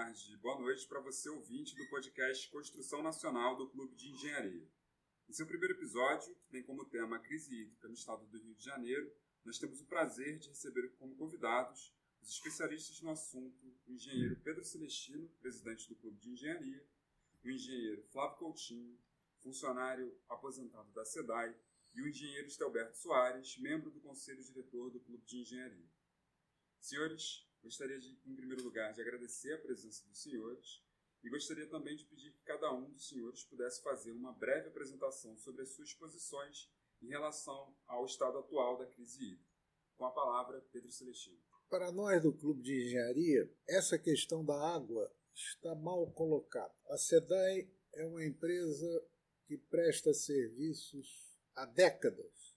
[0.00, 4.66] tarde, boa noite para você ouvinte do podcast Construção Nacional do Clube de Engenharia.
[5.28, 8.54] Em seu primeiro episódio, que tem como tema a crise hídrica no estado do Rio
[8.54, 9.12] de Janeiro,
[9.44, 14.64] nós temos o prazer de receber como convidados os especialistas no assunto, o engenheiro Pedro
[14.64, 16.82] Celestino, presidente do Clube de Engenharia,
[17.44, 18.98] o engenheiro Flávio Coutinho,
[19.42, 21.54] funcionário aposentado da SEDAI,
[21.92, 25.90] e o engenheiro Estelberto Soares, membro do conselho diretor do Clube de Engenharia.
[26.80, 30.82] Senhores, gostaria de, em primeiro lugar, de agradecer a presença dos senhores
[31.22, 35.36] e gostaria também de pedir que cada um dos senhores pudesse fazer uma breve apresentação
[35.36, 36.70] sobre as suas posições
[37.02, 39.50] em relação ao estado atual da crise hídrica.
[39.96, 41.40] Com a palavra, Pedro Celestino.
[41.68, 46.74] Para nós do Clube de Engenharia, essa questão da água está mal colocada.
[46.88, 49.06] A SEDAI é uma empresa
[49.46, 52.56] que presta serviços há décadas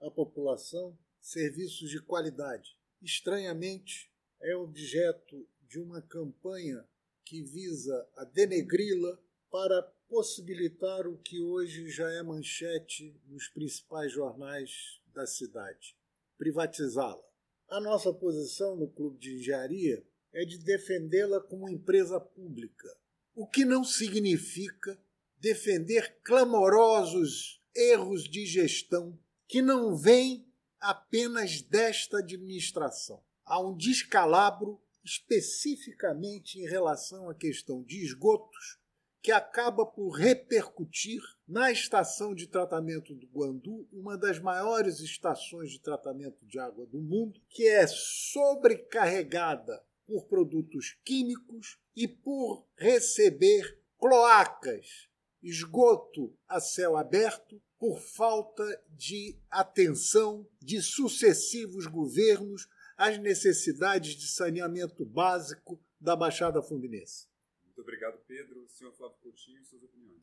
[0.00, 2.78] à população, serviços de qualidade.
[3.00, 4.11] Estranhamente,
[4.42, 6.86] é objeto de uma campanha
[7.24, 9.18] que visa a denegri-la
[9.50, 15.96] para possibilitar o que hoje já é manchete nos principais jornais da cidade:
[16.36, 17.22] privatizá-la.
[17.68, 22.88] A nossa posição no Clube de Engenharia é de defendê-la como empresa pública,
[23.34, 24.98] o que não significa
[25.38, 30.46] defender clamorosos erros de gestão que não vêm
[30.80, 33.22] apenas desta administração.
[33.44, 38.78] Há um descalabro especificamente em relação à questão de esgotos
[39.22, 45.80] que acaba por repercutir na estação de tratamento do Guandu, uma das maiores estações de
[45.80, 55.08] tratamento de água do mundo, que é sobrecarregada por produtos químicos e por receber cloacas,
[55.40, 65.04] esgoto a céu aberto, por falta de atenção de sucessivos governos às necessidades de saneamento
[65.04, 67.28] básico da Baixada Fluminense.
[67.64, 68.68] Muito obrigado, Pedro.
[68.68, 70.22] Senhor Flávio Coutinho, suas opiniões.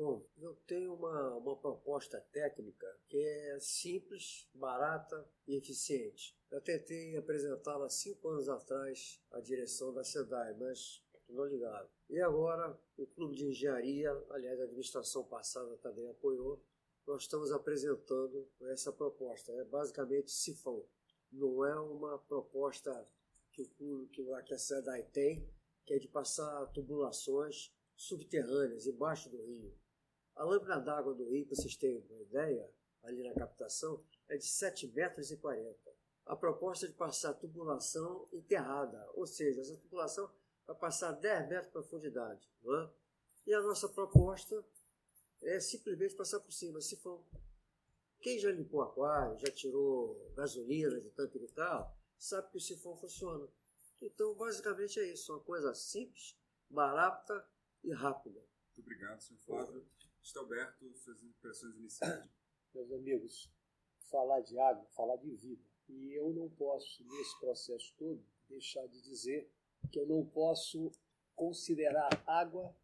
[0.00, 6.34] Bom, eu tenho uma, uma proposta técnica que é simples, barata e eficiente.
[6.50, 11.86] Eu tentei apresentá-la cinco anos atrás à direção da SEDAI, mas não ligaram.
[12.08, 16.64] E agora, o Clube de Engenharia, aliás, a administração passada também apoiou,
[17.06, 19.52] nós estamos apresentando essa proposta.
[19.52, 20.82] É basicamente sifão.
[21.32, 23.06] Não é uma proposta
[23.52, 25.48] que, o, que a SEDAI tem,
[25.84, 29.74] que é de passar tubulações subterrâneas, embaixo do rio.
[30.34, 32.70] A lâmina d'água do rio, para vocês terem uma ideia,
[33.02, 35.32] ali na captação, é de 7,40 metros.
[36.26, 40.30] A proposta é de passar tubulação enterrada, ou seja, essa tubulação
[40.66, 42.48] vai passar 10 metros de profundidade.
[42.62, 42.90] Não é?
[43.46, 44.64] E a nossa proposta
[45.42, 46.80] é simplesmente passar por cima.
[46.80, 47.22] Se for
[48.20, 52.96] quem já limpou aquário, já tirou gasolina de tanto e tal, sabe que o sifão
[52.96, 53.48] funciona.
[54.00, 55.32] Então, basicamente é isso.
[55.32, 56.36] Uma coisa simples,
[56.68, 57.46] barata
[57.82, 58.40] e rápida.
[58.40, 59.86] Muito obrigado, senhor Flávio.
[60.22, 62.28] Estelberto, suas impressões iniciais.
[62.74, 63.50] Meus amigos,
[64.10, 65.64] falar de água, falar de vida.
[65.88, 69.50] E eu não posso, nesse processo todo, deixar de dizer
[69.90, 70.92] que eu não posso
[71.34, 72.76] considerar água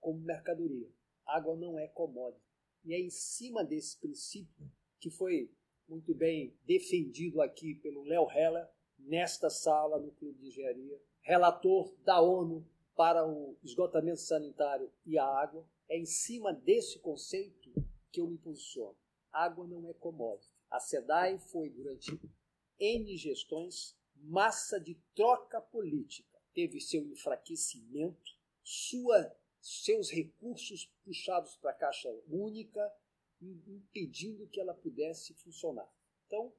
[0.00, 0.88] como mercadoria.
[1.26, 2.44] Água não é commodity.
[2.84, 5.50] E é em cima desse princípio que foi
[5.88, 8.68] muito bem defendido aqui pelo Léo Heller,
[8.98, 12.66] nesta sala no Clube de Engenharia, relator da ONU
[12.96, 15.66] para o esgotamento sanitário e a água.
[15.88, 17.70] É em cima desse conceito
[18.10, 18.96] que eu me posiciono.
[19.30, 20.50] Água não é commodity.
[20.70, 22.18] A SEDAI foi, durante
[22.78, 26.38] N gestões, massa de troca política.
[26.54, 28.32] Teve seu enfraquecimento,
[28.62, 32.92] sua, seus recursos puxados para a Caixa Única,
[33.44, 35.90] impedindo que ela pudesse funcionar.
[36.26, 36.52] Então,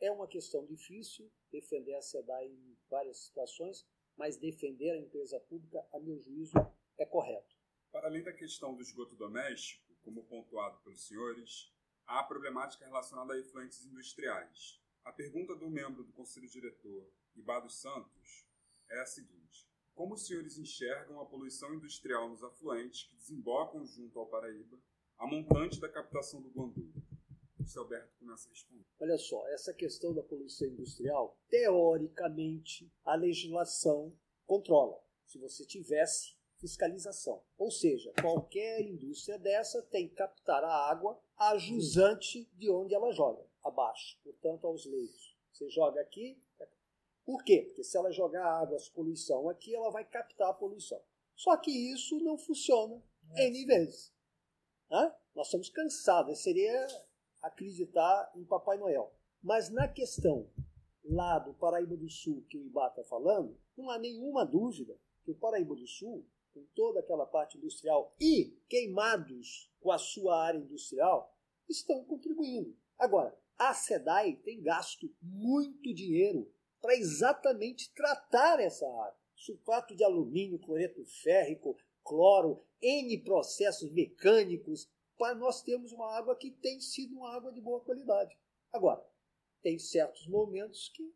[0.00, 3.86] é uma questão difícil defender a SEDAI em várias situações,
[4.16, 6.54] mas defender a empresa pública, a meu juízo,
[6.98, 7.56] é correto.
[7.90, 11.72] Para além da questão do esgoto doméstico, como pontuado pelos senhores,
[12.06, 14.80] há a problemática relacionada a efluentes industriais.
[15.04, 18.46] A pergunta do membro do Conselho Diretor, Ibado Santos,
[18.88, 24.18] é a seguinte: Como os senhores enxergam a poluição industrial nos afluentes que desembocam junto
[24.18, 24.78] ao Paraíba
[25.18, 26.92] a montante da captação do Guandu?
[27.58, 28.84] O Alberto começa a responder.
[29.00, 34.12] Olha só, essa questão da poluição industrial, teoricamente, a legislação
[34.46, 35.02] controla.
[35.26, 37.42] Se você tivesse fiscalização.
[37.58, 43.12] Ou seja, qualquer indústria dessa tem que captar a água a jusante de onde ela
[43.12, 45.36] joga, abaixo, portanto, aos leitos.
[45.52, 46.38] Você joga aqui.
[47.24, 47.62] Por quê?
[47.66, 51.00] Porque se ela jogar água, a poluição aqui, ela vai captar a poluição.
[51.34, 53.02] Só que isso não funciona
[53.34, 54.14] N vezes.
[54.90, 55.12] Hã?
[55.34, 56.86] Nós estamos cansados, seria
[57.42, 59.12] acreditar em Papai Noel.
[59.42, 60.48] Mas na questão
[61.04, 65.30] lá do Paraíba do Sul que o Ibá está falando, não há nenhuma dúvida que
[65.30, 70.58] o Paraíba do Sul, com toda aquela parte industrial e queimados com a sua área
[70.58, 71.36] industrial,
[71.68, 72.76] estão contribuindo.
[72.98, 76.50] Agora, a SEDAI tem gasto muito dinheiro
[76.80, 79.16] para exatamente tratar essa área.
[79.34, 84.88] Sulfato de alumínio, cloreto férrico, cloro, N processos mecânicos,
[85.18, 88.36] para nós termos uma água que tem sido uma água de boa qualidade.
[88.72, 89.04] Agora,
[89.62, 91.12] tem certos momentos que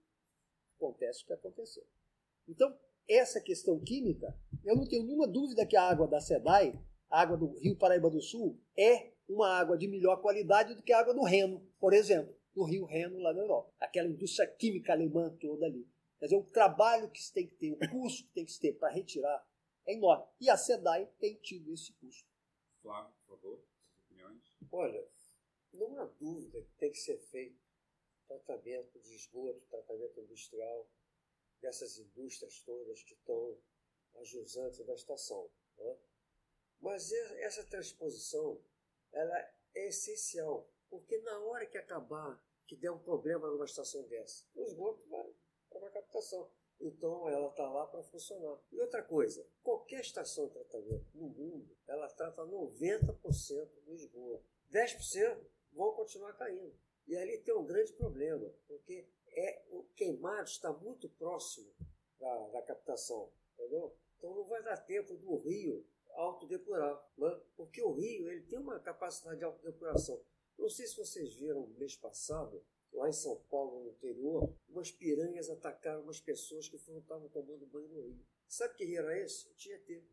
[0.76, 1.84] acontece o que aconteceu.
[2.48, 2.76] Então,
[3.08, 7.37] essa questão química, eu não tenho nenhuma dúvida que a água da SEDAI, a água
[7.37, 11.14] do Rio Paraíba do Sul, é uma água de melhor qualidade do que a água
[11.14, 13.72] do Reno, por exemplo, do Rio Reno lá na Europa.
[13.78, 15.87] Aquela indústria química alemã toda ali.
[16.19, 18.72] Quer dizer, o trabalho que se tem que ter, o custo que tem que ter
[18.75, 19.44] para retirar
[19.90, 20.26] é enorme.
[20.40, 22.28] E a SEDAI tem tido esse custo.
[22.81, 24.56] Flávio, por favor, suas opiniões.
[24.70, 25.08] Olha,
[25.72, 27.60] não há dúvida que tem que ser feito
[28.26, 30.88] tratamento de esgoto, tratamento industrial
[31.60, 33.58] dessas indústrias todas que estão
[34.20, 35.50] ajusantes da estação.
[35.76, 35.98] Né?
[36.81, 38.62] Mas essa transposição
[39.12, 39.37] ela
[39.75, 44.62] é essencial, porque na hora que acabar, que der um problema numa estação dessa, o
[44.62, 45.34] esgoto vai
[45.69, 46.50] para uma captação.
[46.81, 48.59] Então ela está lá para funcionar.
[48.73, 54.44] E outra coisa, qualquer estação de tratamento no mundo, ela trata 90% do esgoto.
[54.73, 55.38] 10%
[55.73, 56.75] vão continuar caindo.
[57.06, 61.71] E ali tem um grande problema, porque é, o queimado está muito próximo
[62.19, 63.94] da, da captação, entendeu?
[64.17, 67.41] Então não vai dar tempo do rio autodepurar, né?
[67.56, 70.21] porque o rio ele tem uma capacidade de autodepuração.
[70.59, 75.48] Não sei se vocês viram mês passado, lá em São Paulo, no interior, umas piranhas
[75.48, 78.26] atacaram umas pessoas que estavam tomando banho no rio.
[78.48, 79.48] Sabe que rio era esse?
[79.48, 80.04] O Tietê.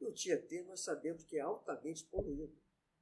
[0.00, 2.56] E o Tietê nós sabemos que é altamente poluído.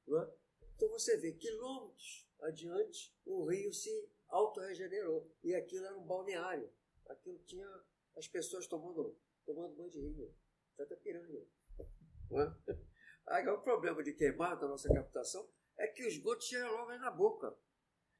[0.07, 0.31] Né?
[0.75, 5.31] Então você vê, quilômetros adiante, o rio se autorregenerou.
[5.43, 6.71] E aquilo era um balneário.
[7.07, 7.67] Aquilo tinha
[8.15, 10.33] as pessoas tomando, tomando banho de rio.
[10.75, 11.45] Tanta piranha.
[11.79, 12.73] É?
[13.27, 16.97] Aí, o problema de queimar da nossa captação é que o esgoto chega logo aí
[16.97, 17.53] na boca.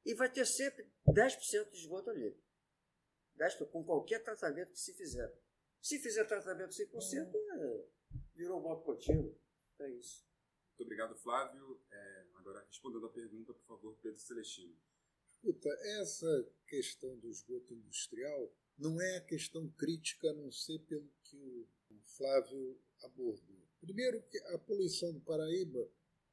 [0.08, 2.34] E vai ter sempre 10% de esgoto ali.
[3.36, 5.30] 10% com qualquer tratamento que se fizer.
[5.82, 7.86] Se fizer tratamento 100%, é,
[8.34, 9.38] virou moto contínuo.
[9.78, 10.26] É isso.
[10.70, 11.78] Muito obrigado, Flávio.
[11.92, 14.74] É, agora, respondendo a pergunta, por favor, Pedro Celestino.
[15.34, 15.68] Escuta,
[16.00, 21.68] essa questão do esgoto industrial não é a questão crítica, a não ser pelo que
[21.90, 23.68] o Flávio abordou.
[23.78, 25.86] Primeiro, que a poluição do Paraíba,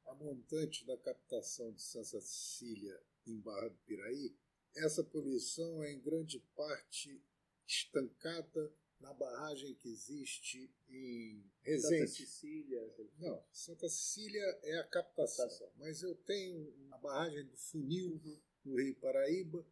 [0.06, 4.36] a montante da captação de Santa Cecília em Barra do Piraí,
[4.74, 7.22] essa poluição é em grande parte
[7.66, 12.08] estancada na barragem que existe em Resende.
[12.08, 12.94] Santa Cecília.
[13.18, 18.40] Não, Santa Cecília é a captação, mas eu tenho a barragem do Funil uhum.
[18.64, 19.66] no Rio Paraíba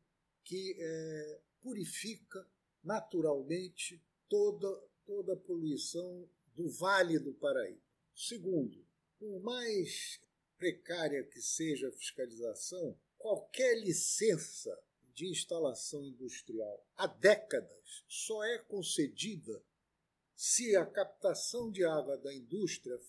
[0.45, 2.47] que é, purifica
[2.83, 4.69] naturalmente toda,
[5.07, 7.81] toda a poluição do Vale do Paraíba.
[8.15, 8.87] Segundo,
[9.19, 10.21] por mais
[10.59, 14.79] precária que seja a fiscalização, qualquer licença
[15.15, 19.65] de instalação industrial há décadas só é concedida
[20.37, 23.01] se a captação de água da indústria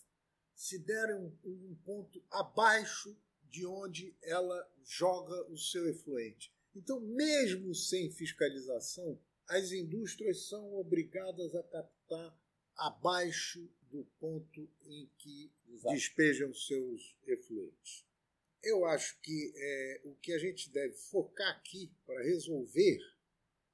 [0.56, 3.14] se der um, um ponto abaixo
[3.50, 6.50] de onde ela joga o seu efluente.
[6.74, 9.20] Então, mesmo sem fiscalização,
[9.50, 12.40] as indústrias são obrigadas a captar
[12.78, 15.94] abaixo do ponto em que Exato.
[15.94, 18.06] despejam seus efluentes.
[18.66, 23.00] Eu acho que é, o que a gente deve focar aqui para resolver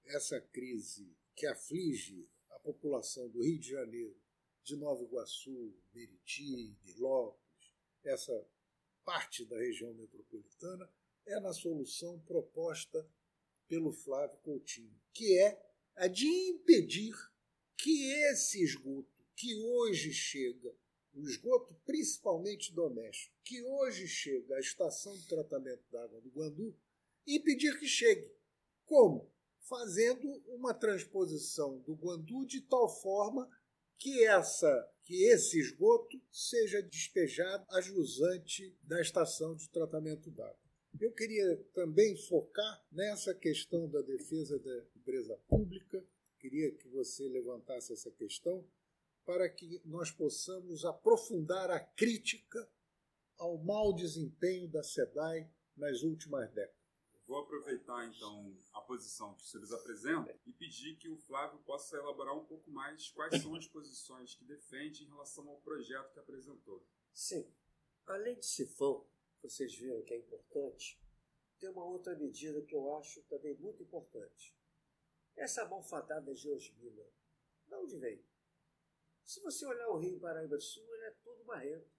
[0.03, 4.21] essa crise que aflige a população do Rio de Janeiro,
[4.65, 7.41] de Nova Iguaçu, Meriti, de Lopes,
[8.03, 8.45] essa
[9.05, 10.91] parte da região metropolitana,
[11.25, 13.09] é na solução proposta
[13.69, 15.57] pelo Flávio Coutinho, que é
[15.95, 17.15] a de impedir
[17.77, 20.75] que esse esgoto que hoje chega,
[21.13, 26.75] o esgoto principalmente doméstico, que hoje chega à estação de tratamento da água do Guandu,
[27.27, 28.31] impedir que chegue.
[28.85, 29.31] Como?
[29.59, 33.49] Fazendo uma transposição do Guandu de tal forma
[33.97, 40.57] que essa que esse esgoto seja despejado a jusante da estação de tratamento d'água.
[40.99, 46.03] Eu queria também focar nessa questão da defesa da empresa pública,
[46.39, 48.65] queria que você levantasse essa questão
[49.25, 52.69] para que nós possamos aprofundar a crítica
[53.37, 56.81] ao mau desempenho da SEDAI nas últimas décadas.
[57.25, 61.95] Vou aproveitar então a posição que os senhores apresentam e pedir que o Flávio possa
[61.95, 66.19] elaborar um pouco mais quais são as posições que defende em relação ao projeto que
[66.19, 66.85] apresentou.
[67.13, 67.49] Sim.
[68.05, 69.07] Além de sifão,
[69.41, 71.01] vocês viram que é importante,
[71.57, 74.57] tem uma outra medida que eu acho também muito importante.
[75.35, 77.05] Essa malfadada geosmina,
[77.67, 78.21] de onde vem?
[79.31, 81.89] Se você olhar o rio Paraíba do Sul, ele é todo barrento.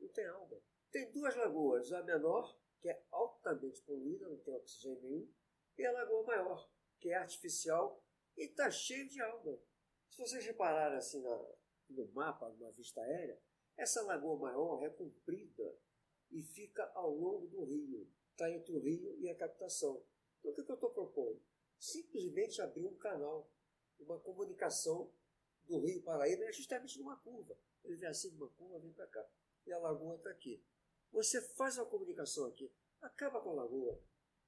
[0.00, 0.58] Não tem água.
[0.90, 5.30] Tem duas lagoas, a menor, que é altamente poluída, não tem oxigênio nenhum,
[5.76, 8.02] e a lagoa maior, que é artificial
[8.38, 9.62] e está cheio de água.
[10.08, 11.46] Se vocês repararem assim na,
[11.90, 13.38] no mapa, numa vista aérea,
[13.76, 15.78] essa lagoa maior é comprida
[16.30, 18.10] e fica ao longo do rio.
[18.30, 20.02] Está entre o rio e a captação.
[20.40, 21.38] Então o que eu estou propondo?
[21.78, 23.52] Simplesmente abrir um canal,
[23.98, 25.12] uma comunicação
[25.66, 27.56] do rio Paraíba é justamente numa curva.
[27.84, 29.26] Ele vem assim numa curva, vem para cá.
[29.66, 30.64] E a lagoa está aqui.
[31.12, 34.00] Você faz uma comunicação aqui, acaba com a lagoa,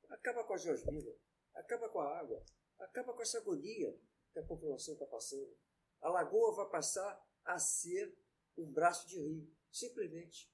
[0.08, 1.14] acaba com a geosmina,
[1.54, 2.42] acaba com a água,
[2.78, 3.98] acaba com essa agonia
[4.32, 5.56] que a população está passando.
[6.00, 8.16] A lagoa vai passar a ser
[8.56, 10.50] um braço de rio, simplesmente.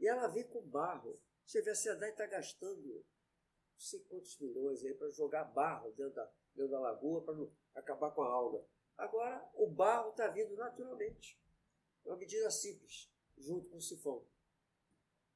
[0.00, 1.20] E ela vem com barro.
[1.46, 3.06] Você vê a cidade está gastando
[3.76, 7.34] não sei quantos milhões aí para jogar barro dentro da, dentro da lagoa para
[7.80, 8.64] acabar com a alga.
[8.96, 11.38] Agora o barro está vindo naturalmente.
[12.04, 14.26] É uma medida simples, junto com o sifão.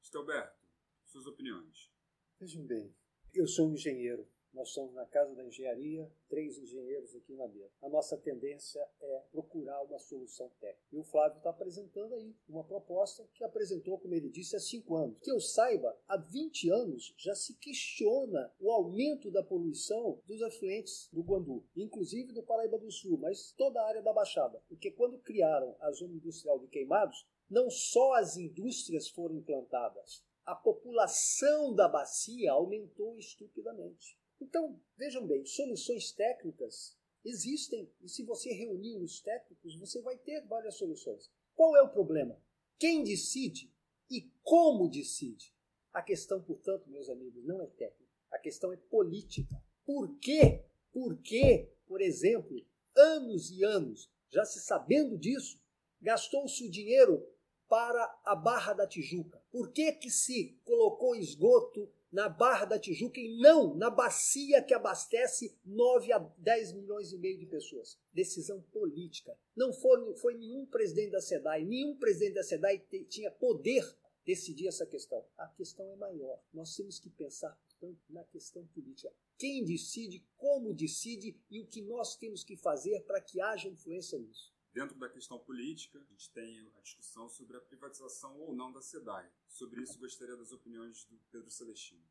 [0.01, 0.65] Estelberto,
[1.05, 1.91] suas opiniões.
[2.39, 2.95] Vejam bem,
[3.33, 7.71] eu sou um engenheiro nós somos na Casa da Engenharia, três engenheiros aqui na mesa.
[7.81, 10.87] A nossa tendência é procurar uma solução técnica.
[10.91, 14.95] E o Flávio está apresentando aí uma proposta que apresentou, como ele disse, há cinco
[14.95, 15.17] anos.
[15.19, 21.09] Que eu saiba, há 20 anos já se questiona o aumento da poluição dos afluentes
[21.11, 24.61] do Guandu, inclusive do Paraíba do Sul, mas toda a área da Baixada.
[24.67, 30.55] Porque quando criaram a zona industrial de queimados, não só as indústrias foram implantadas, a
[30.55, 34.17] população da bacia aumentou estupidamente.
[34.41, 40.41] Então, vejam bem, soluções técnicas existem e se você reunir os técnicos, você vai ter
[40.47, 41.31] várias soluções.
[41.53, 42.41] Qual é o problema?
[42.79, 43.71] Quem decide
[44.09, 45.53] e como decide?
[45.93, 48.11] A questão, portanto, meus amigos, não é técnica.
[48.31, 49.61] A questão é política.
[49.85, 50.65] Por quê?
[50.91, 55.61] Porque, por exemplo, anos e anos, já se sabendo disso,
[56.01, 57.23] gastou-se o dinheiro
[57.67, 59.39] para a Barra da Tijuca.
[59.51, 64.73] Por que, que se colocou esgoto na Barra da Tijuca e não na bacia que
[64.73, 67.97] abastece 9 a 10 milhões e meio de pessoas.
[68.13, 69.37] Decisão política.
[69.55, 73.83] Não foi, foi nenhum presidente da SEDAI, nenhum presidente da SEDAI tinha poder
[74.25, 75.25] decidir essa questão.
[75.37, 76.41] A questão é maior.
[76.53, 79.11] Nós temos que pensar, portanto, na questão política.
[79.37, 84.19] Quem decide, como decide e o que nós temos que fazer para que haja influência
[84.19, 84.50] nisso.
[84.73, 88.81] Dentro da questão política, a gente tem a discussão sobre a privatização ou não da
[88.81, 89.29] SEDAI.
[89.49, 92.01] Sobre isso, gostaria das opiniões do Pedro Celestino.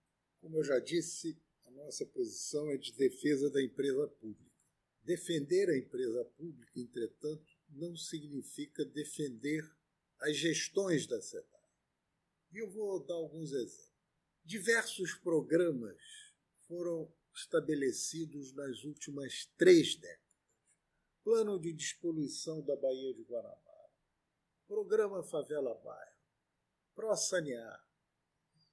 [0.41, 4.51] Como eu já disse, a nossa posição é de defesa da empresa pública.
[5.03, 9.65] Defender a empresa pública, entretanto, não significa defender
[10.21, 11.65] as gestões da SEDAI.
[12.53, 13.91] E eu vou dar alguns exemplos.
[14.45, 15.97] Diversos programas
[16.67, 20.20] foram estabelecidos nas últimas três décadas
[21.23, 23.91] Plano de Despoluição da Baía de Guanabara,
[24.67, 26.17] Programa Favela Bairro,
[26.95, 27.87] ProSanear,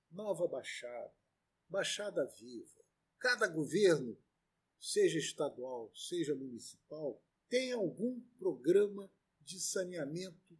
[0.09, 1.13] Nova Baixada,
[1.67, 2.85] Baixada Viva.
[3.19, 4.17] Cada governo,
[4.79, 9.11] seja estadual, seja municipal, tem algum programa
[9.41, 10.57] de saneamento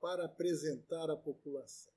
[0.00, 1.92] para apresentar à população.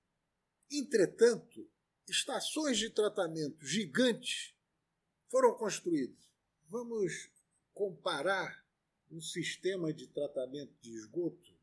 [0.72, 1.68] Entretanto,
[2.08, 4.56] estações de tratamento gigantes
[5.30, 6.30] foram construídas.
[6.68, 7.32] Vamos
[7.74, 8.69] comparar
[9.12, 11.58] um sistema de tratamento de esgoto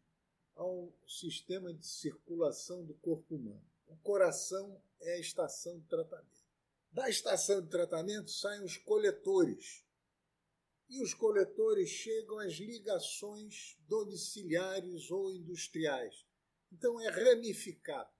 [0.56, 3.64] a um sistema de circulação do corpo humano.
[3.86, 6.44] O coração é a estação de tratamento.
[6.90, 9.84] Da estação de tratamento saem os coletores.
[10.88, 16.24] E os coletores chegam às ligações domiciliares ou industriais.
[16.72, 18.10] Então é ramificado.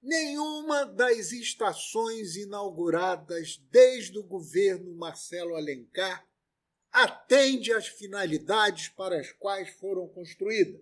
[0.00, 6.29] Nenhuma das estações inauguradas desde o governo Marcelo Alencar
[6.92, 10.80] atende às finalidades para as quais foram construídas,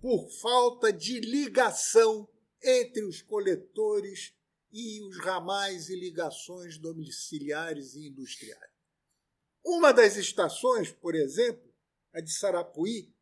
[0.00, 2.28] por falta de ligação
[2.62, 4.34] entre os coletores
[4.70, 8.72] e os ramais e ligações domiciliares e industriais.
[9.64, 11.72] Uma das estações, por exemplo,
[12.12, 13.14] a de Sarapuí,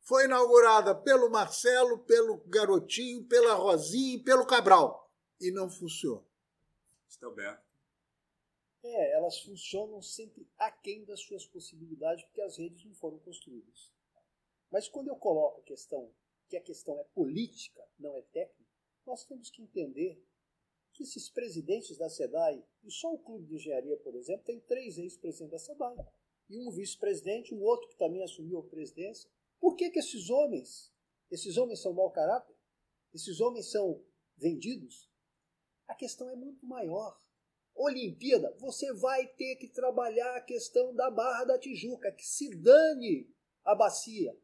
[0.00, 6.24] foi inaugurada pelo Marcelo, pelo Garotinho, pela Rosinha e pelo Cabral e não funciona.
[7.08, 7.65] Estelberto.
[8.94, 13.92] É, elas funcionam sempre aquém das suas possibilidades, porque as redes não foram construídas.
[14.70, 16.12] Mas quando eu coloco a questão
[16.48, 18.70] que a questão é política, não é técnica,
[19.04, 20.24] nós temos que entender
[20.92, 24.96] que esses presidentes da SEDAI, e só o Clube de Engenharia, por exemplo, tem três
[24.96, 25.96] ex-presidentes da SEDAI,
[26.48, 29.28] e um vice-presidente, um outro que também assumiu a presidência.
[29.58, 30.92] Por que, que esses homens,
[31.30, 32.54] esses homens são mau caráter?
[33.12, 34.04] Esses homens são
[34.36, 35.10] vendidos?
[35.88, 37.20] A questão é muito maior.
[37.76, 43.28] Olimpíada, você vai ter que trabalhar a questão da Barra da Tijuca, que se dane
[43.64, 44.36] a bacia.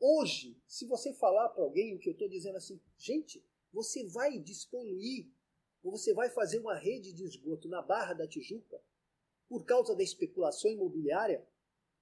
[0.00, 4.38] Hoje, se você falar para alguém o que eu estou dizendo assim, gente, você vai
[4.38, 5.28] despoluir,
[5.82, 8.80] ou você vai fazer uma rede de esgoto na Barra da Tijuca
[9.48, 11.44] por causa da especulação imobiliária,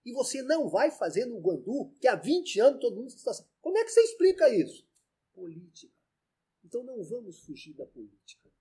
[0.05, 3.33] e você não vai fazer no Guandu, que há 20 anos todo mundo está.
[3.61, 4.87] Como é que você explica isso?
[5.33, 5.93] Política.
[6.65, 8.53] Então não vamos fugir da política.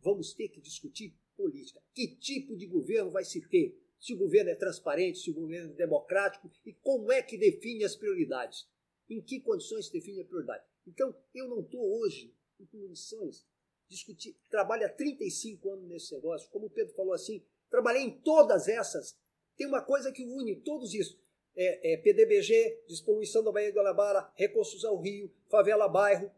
[0.00, 1.82] Vamos ter que discutir política.
[1.94, 3.78] Que tipo de governo vai se ter?
[3.98, 7.84] Se o governo é transparente, se o governo é democrático e como é que define
[7.84, 8.68] as prioridades?
[9.08, 10.64] Em que condições se define a prioridade?
[10.86, 13.46] Então, eu não estou hoje em condições
[13.88, 14.36] de discutir.
[14.50, 16.50] Trabalho há 35 anos nesse negócio.
[16.50, 19.16] Como o Pedro falou assim, trabalhei em todas essas
[19.56, 21.20] tem uma coisa que une todos isso.
[21.54, 26.30] É, é PDBG, despoluição da Baía de Guanabara, reconstrução Rio, favela bairro.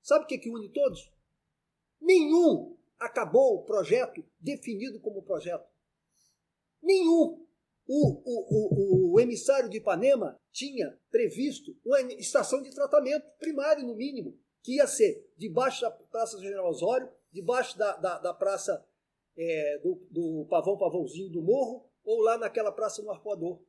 [0.00, 1.12] Sabe o que, que une todos?
[2.00, 5.66] Nenhum acabou o projeto definido como projeto.
[6.82, 7.46] Nenhum.
[7.86, 13.96] O, o, o, o emissário de Ipanema tinha previsto uma estação de tratamento primário, no
[13.96, 18.84] mínimo, que ia ser debaixo da Praça General Osório, debaixo da, da, da Praça
[19.36, 23.60] é, do, do Pavão Pavãozinho do Morro, ou lá naquela praça no Arpoador.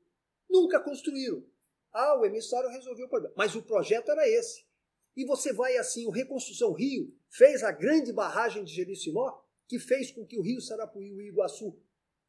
[0.50, 1.44] Nunca construíram.
[1.92, 3.34] Ah, o emissário resolveu o problema.
[3.38, 4.66] Mas o projeto era esse.
[5.16, 10.12] E você vai assim, o Reconstrução Rio fez a grande barragem de Jerissimó, que fez
[10.12, 11.78] com que o Rio Sarapuí e o Iguaçu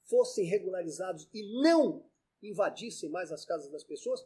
[0.04, 2.04] fossem regularizados e não
[2.42, 4.24] invadissem mais as casas das pessoas.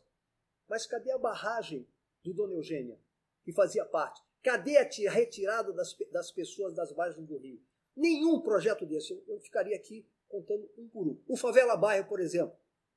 [0.68, 1.86] Mas cadê a barragem
[2.22, 2.98] do Dona Eugênia,
[3.44, 4.20] que fazia parte?
[4.42, 7.60] Cadê a retirada das, das pessoas das margens do rio?
[7.96, 9.12] Nenhum projeto desse.
[9.12, 11.20] Eu, eu ficaria aqui contando um por um.
[11.26, 12.56] O Favela Bairro, por exemplo,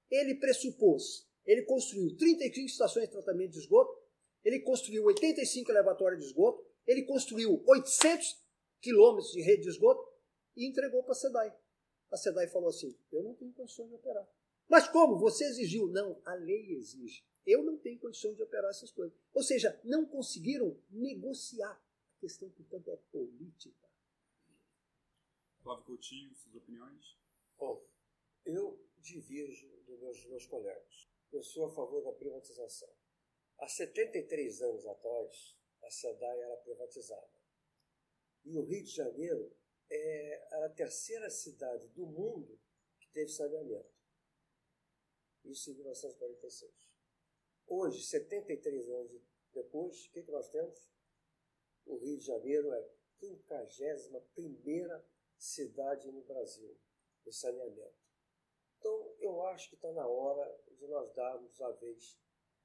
[0.10, 4.01] ele pressupôs, ele construiu 35 estações de tratamento de esgoto,
[4.44, 8.42] ele construiu 85 elevatórios de esgoto, ele construiu 800
[8.82, 10.08] quilômetros de rede de esgoto
[10.56, 11.56] e entregou para a SEDAI.
[12.12, 14.28] A SEDAI falou assim: eu não tenho condições de operar.
[14.68, 15.18] Mas como?
[15.20, 15.88] Você exigiu?
[15.88, 17.26] Não, a lei exige.
[17.46, 19.18] Eu não tenho condições de operar essas coisas.
[19.34, 21.74] Ou seja, não conseguiram negociar.
[21.74, 23.90] A questão, portanto, é política.
[25.62, 27.18] Flávio Coutinho, suas opiniões?
[27.58, 27.84] Bom,
[28.46, 31.10] eu divirjo dos meus, meus colegas.
[31.32, 32.90] Eu sou a favor da privatização.
[33.62, 37.30] Há 73 anos atrás, a SEDAI era privatizada.
[38.44, 39.56] E o Rio de Janeiro
[39.88, 42.60] é, era a terceira cidade do mundo
[43.00, 43.94] que teve saneamento.
[45.46, 46.90] Isso em 1946.
[47.68, 49.22] Hoje, 73 anos
[49.54, 50.92] depois, o que, que nós temos?
[51.86, 55.04] O Rio de Janeiro é a 51
[55.38, 56.76] cidade no Brasil
[57.24, 58.02] do saneamento.
[58.80, 62.18] Então, eu acho que está na hora de nós darmos a vez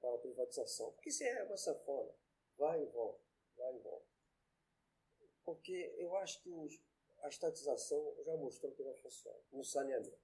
[0.06, 0.92] para a privatização.
[0.92, 2.14] Porque se é uma sanfona,
[2.56, 3.24] vai e volta,
[3.56, 4.06] vai e volta.
[5.44, 6.80] Porque eu acho que os,
[7.18, 10.18] a estatização já mostrou que não funciona no saneamento.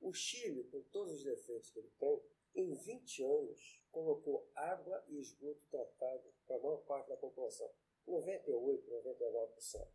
[0.00, 2.22] O Chile, com todos os defeitos que ele tem,
[2.54, 7.70] em 20 anos colocou água e esgoto tratado para a maior parte da população.
[8.06, 9.88] 98, 99%.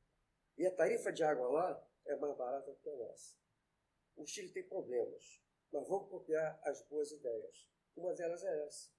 [0.58, 3.36] E a tarifa de água lá é mais barata do que a nossa.
[4.16, 5.42] O Chile tem problemas,
[5.72, 7.73] mas vamos copiar as boas ideias.
[7.96, 8.92] Uma delas é essa.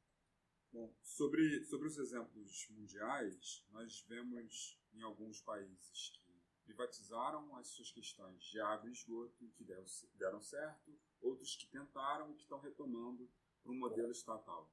[0.73, 7.91] Bom, sobre, sobre os exemplos mundiais, nós vemos em alguns países que privatizaram as suas
[7.91, 12.59] questões de água e esgoto que deram, deram certo, outros que tentaram e que estão
[12.59, 13.31] retomando
[13.63, 14.73] para um modelo estatal.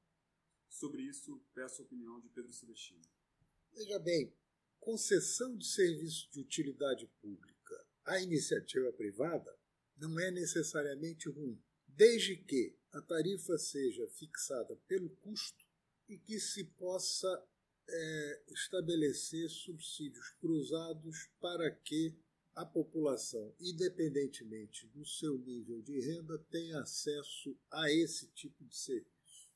[0.70, 3.02] Sobre isso, peço a opinião de Pedro Celestino.
[3.74, 4.34] Veja bem,
[4.80, 7.62] concessão de serviço de utilidade pública
[8.06, 9.58] a iniciativa privada
[9.98, 15.66] não é necessariamente ruim, desde que a tarifa seja fixada pelo custo
[16.10, 17.44] e que se possa
[17.88, 22.16] é, estabelecer subsídios cruzados para que
[22.54, 29.50] a população, independentemente do seu nível de renda, tenha acesso a esse tipo de serviço.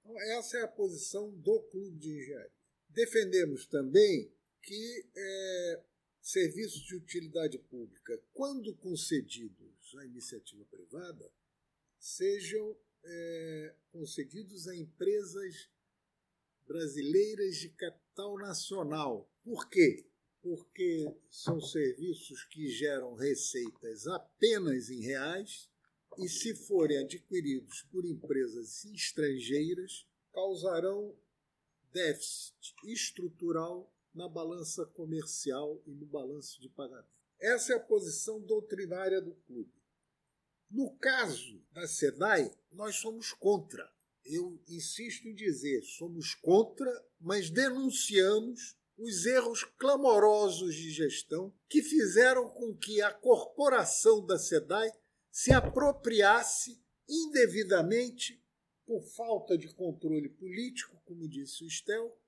[0.00, 2.52] Então, essa é a posição do Clube de Engenharia.
[2.90, 4.30] Defendemos também
[4.62, 5.82] que é,
[6.20, 11.30] serviços de utilidade pública, quando concedidos à iniciativa privada,
[12.06, 15.68] sejam é, concedidos a empresas
[16.64, 19.28] brasileiras de capital nacional.
[19.42, 20.06] Por quê?
[20.40, 25.68] Porque são serviços que geram receitas apenas em reais
[26.18, 31.12] e, se forem adquiridos por empresas estrangeiras, causarão
[31.92, 37.08] déficit estrutural na balança comercial e no balanço de pagamento.
[37.40, 39.72] Essa é a posição doutrinária do clube.
[40.70, 43.90] No caso da SEDAI, nós somos contra.
[44.24, 52.48] Eu insisto em dizer, somos contra, mas denunciamos os erros clamorosos de gestão que fizeram
[52.50, 54.90] com que a corporação da SEDAI
[55.30, 58.42] se apropriasse indevidamente
[58.86, 62.18] por falta de controle político, como disse o Stel,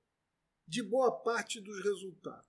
[0.67, 2.45] de boa parte dos resultados.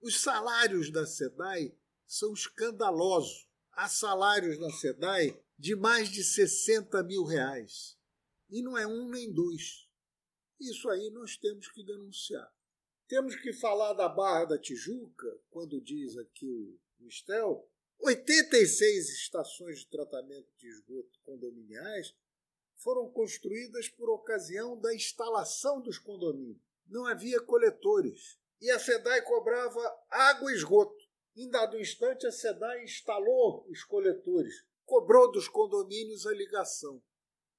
[0.00, 3.45] Os salários da SEDAI são escandalosos.
[3.76, 7.94] Há salários na SEDAI de mais de 60 mil reais.
[8.48, 9.86] E não é um nem dois.
[10.58, 12.50] Isso aí nós temos que denunciar.
[13.06, 19.88] Temos que falar da Barra da Tijuca, quando diz aqui o Mistel, 86 estações de
[19.88, 22.14] tratamento de esgoto condominiais
[22.76, 26.62] foram construídas por ocasião da instalação dos condomínios.
[26.86, 28.38] Não havia coletores.
[28.58, 30.95] E a SEDAI cobrava água e esgoto.
[31.36, 37.02] Em dado instante, a SEDAI instalou os coletores, cobrou dos condomínios a ligação.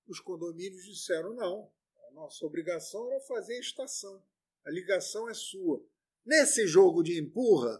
[0.07, 1.71] Os condomínios disseram: não,
[2.07, 4.25] a nossa obrigação era fazer a estação.
[4.65, 5.85] A ligação é sua.
[6.25, 7.79] Nesse jogo de empurra,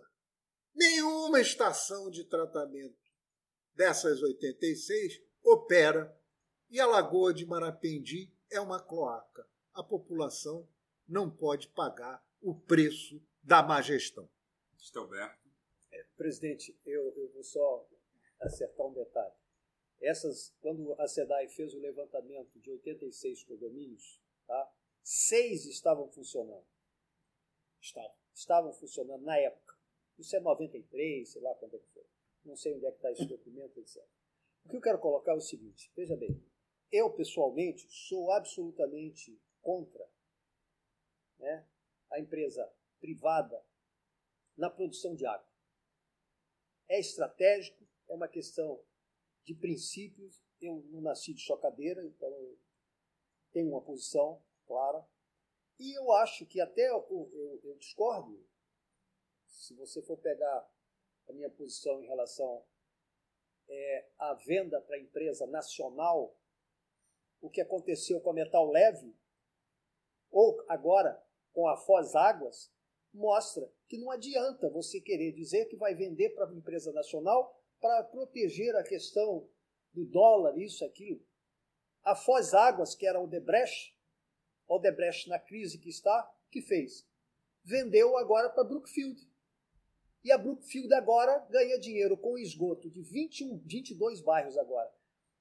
[0.76, 2.96] nenhuma estação de tratamento
[3.74, 6.16] dessas 86 opera
[6.70, 9.48] e a Lagoa de Marapendi é uma cloaca.
[9.74, 10.70] A população
[11.08, 14.30] não pode pagar o preço da má gestão.
[14.78, 15.47] Estelberto.
[16.16, 17.88] Presidente, eu, eu vou só
[18.40, 19.34] acertar um detalhe.
[20.00, 24.72] Essas, quando a SEDAI fez o levantamento de 86 condomínios, tá?
[25.04, 26.66] seis estavam funcionando.
[27.82, 28.16] Estavam.
[28.34, 29.76] Estavam funcionando na época.
[30.20, 32.06] Isso é 93, sei lá quando é que foi.
[32.44, 34.04] Não sei onde é que está esse documento, etc.
[34.66, 36.44] O que eu quero colocar é o seguinte, veja bem,
[36.92, 40.08] eu pessoalmente sou absolutamente contra
[41.40, 41.66] né,
[42.12, 43.64] a empresa privada
[44.58, 45.47] na produção de água.
[46.88, 48.82] É estratégico, é uma questão
[49.44, 50.44] de princípios.
[50.62, 52.58] Eu não nasci de chocadeira, então eu
[53.52, 55.06] tenho uma posição clara.
[55.80, 58.44] E eu acho que até eu, eu, eu discordo,
[59.46, 60.70] se você for pegar
[61.28, 62.66] a minha posição em relação
[63.70, 66.36] é, à venda para a empresa nacional,
[67.42, 69.16] o que aconteceu com a Metal Leve,
[70.32, 71.24] ou agora
[71.54, 72.72] com a Foz Águas,
[73.18, 78.04] mostra que não adianta você querer dizer que vai vender para a empresa nacional para
[78.04, 79.48] proteger a questão
[79.94, 81.22] do dólar, isso, aquilo.
[82.04, 83.96] A Foz Águas, que era o Debrecht,
[84.68, 87.08] o Debrecht na crise que está, que fez?
[87.64, 89.28] Vendeu agora para Brookfield.
[90.24, 94.92] E a Brookfield agora ganha dinheiro com esgoto de 21, 22 bairros agora,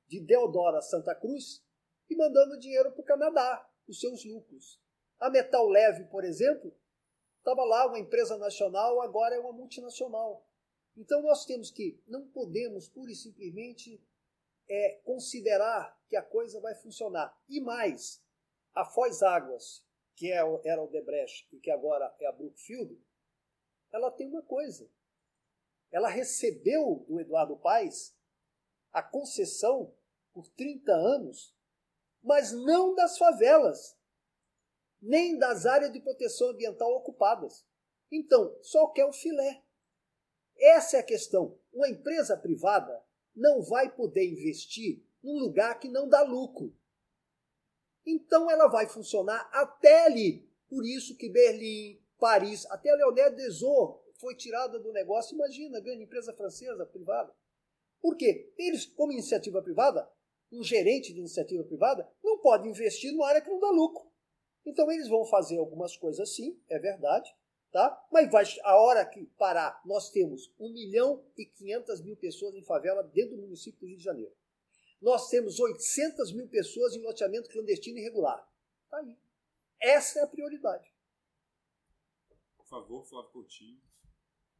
[0.07, 1.65] de Deodoro a Santa Cruz,
[2.09, 4.81] e mandando dinheiro para o Canadá, os seus lucros.
[5.19, 6.73] A Metal Leve, por exemplo,
[7.47, 10.45] estava lá uma empresa nacional, agora é uma multinacional.
[10.97, 14.05] Então nós temos que, não podemos pura e simplesmente
[14.69, 17.41] é, considerar que a coisa vai funcionar.
[17.49, 18.21] E mais,
[18.75, 23.01] a Foz Águas, que é, era o Debrecht e que agora é a Brookfield,
[23.93, 24.91] ela tem uma coisa.
[25.93, 28.13] Ela recebeu do Eduardo Paes
[28.93, 29.95] a concessão
[30.33, 31.55] por 30 anos,
[32.21, 33.96] mas não das favelas,
[35.01, 37.65] nem das áreas de proteção ambiental ocupadas.
[38.11, 39.63] Então, só quer o filé.
[40.59, 41.59] Essa é a questão.
[41.73, 43.05] Uma empresa privada
[43.35, 46.75] não vai poder investir num lugar que não dá lucro.
[48.07, 50.49] Então ela vai funcionar até ali.
[50.69, 55.35] Por isso que Berlim, Paris, até a Leonel Desor foi tirada do negócio.
[55.35, 57.35] Imagina, grande empresa francesa privada.
[58.01, 58.53] Por quê?
[58.57, 60.09] Eles, como iniciativa privada,
[60.53, 64.09] um gerente de iniciativa privada, não pode investir numa área que não dá lucro.
[64.67, 67.35] Então eles vão fazer algumas coisas sim, é verdade,
[67.77, 68.09] Tá?
[68.11, 72.63] Mas vai, a hora que parar, nós temos 1 milhão e 500 mil pessoas em
[72.63, 74.35] favela dentro do município do Rio de Janeiro.
[74.99, 78.51] Nós temos 800 mil pessoas em loteamento clandestino irregular.
[78.89, 79.15] Tá aí.
[79.79, 80.91] Essa é a prioridade.
[82.57, 83.79] Por favor, Flávio Coutinho.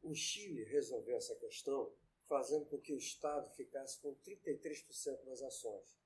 [0.03, 1.91] O Chile resolveu essa questão
[2.27, 5.97] fazendo com que o Estado ficasse com 33% das ações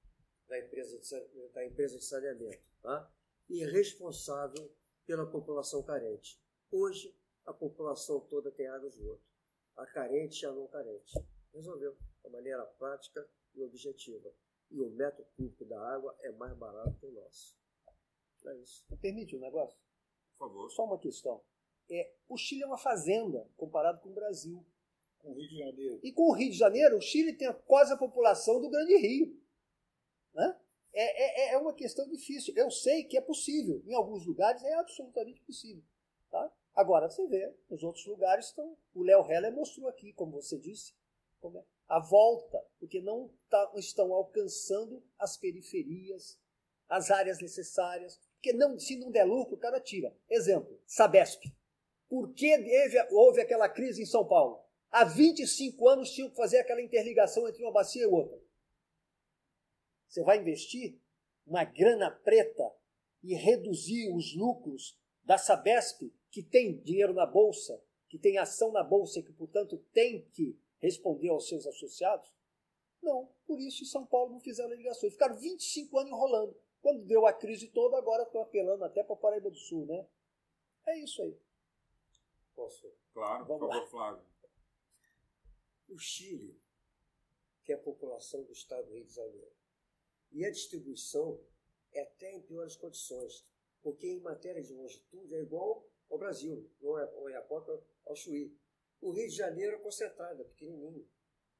[0.47, 3.11] da empresa de, da empresa de saneamento, tá?
[3.51, 4.73] E responsável
[5.05, 6.41] pela população carente.
[6.71, 7.13] Hoje,
[7.45, 9.21] a população toda tem água e esgoto.
[9.75, 11.13] A carente e a não carente.
[11.53, 14.31] Resolveu, de maneira prática e objetiva.
[14.69, 17.53] E o metro cúbico da água é mais barato que o nosso.
[18.45, 18.85] É isso.
[19.01, 19.77] Permite um negócio?
[20.37, 20.71] Por favor.
[20.71, 21.43] Só uma questão.
[21.89, 24.65] É, o Chile é uma fazenda comparado com o Brasil.
[25.19, 25.99] Com o Rio de Janeiro.
[26.01, 29.37] E com o Rio de Janeiro, o Chile tem quase a população do Grande Rio.
[30.33, 30.60] Né?
[30.93, 32.53] É, é, é uma questão difícil.
[32.55, 33.81] Eu sei que é possível.
[33.85, 35.83] Em alguns lugares é absolutamente possível.
[36.29, 36.51] Tá?
[36.75, 38.77] Agora você vê, nos outros lugares estão.
[38.93, 40.93] O Léo Heller mostrou aqui, como você disse,
[41.39, 46.37] como é, a volta, porque não tá, estão alcançando as periferias,
[46.87, 48.19] as áreas necessárias.
[48.35, 50.15] Porque não, se não der lucro, o cara tira.
[50.29, 51.43] Exemplo, Sabesp.
[52.09, 52.53] Por que
[53.11, 54.61] houve aquela crise em São Paulo?
[54.91, 58.37] Há 25 anos tinham que fazer aquela interligação entre uma bacia e outra.
[60.11, 60.99] Você vai investir
[61.47, 62.69] uma grana preta
[63.23, 68.83] e reduzir os lucros da Sabesp, que tem dinheiro na bolsa, que tem ação na
[68.83, 72.29] bolsa e que, portanto, tem que responder aos seus associados?
[73.01, 75.13] Não, por isso em São Paulo não fizeram ligações.
[75.13, 76.57] Ficaram 25 anos enrolando.
[76.81, 80.05] Quando deu a crise toda, agora estão apelando até para Paraíba do Sul, né?
[80.87, 81.39] É isso aí.
[82.53, 82.93] Posso?
[83.13, 83.87] Claro, Vamos por favor, lá.
[83.87, 84.25] Flávio.
[85.87, 86.59] O Chile,
[87.63, 89.60] que é a população do estado do Rio de Janeiro,
[90.31, 91.39] e a distribuição
[91.93, 93.45] é até em piores condições,
[93.81, 98.57] porque em matéria de longitude é igual ao Brasil, é ao Iapoca, ao Chuí.
[99.01, 101.07] O Rio de Janeiro é concentrado, é pequenininho.